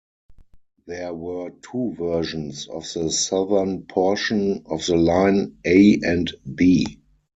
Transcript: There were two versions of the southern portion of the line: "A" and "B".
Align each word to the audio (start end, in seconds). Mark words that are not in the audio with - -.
There 0.87 1.13
were 1.13 1.51
two 1.61 1.93
versions 1.95 2.67
of 2.67 2.91
the 2.91 3.11
southern 3.11 3.83
portion 3.83 4.63
of 4.65 4.83
the 4.87 4.95
line: 4.97 5.59
"A" 5.63 5.99
and 6.03 6.33
"B". 6.55 7.01